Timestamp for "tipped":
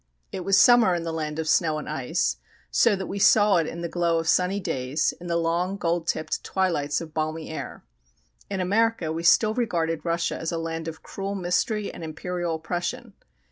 6.07-6.43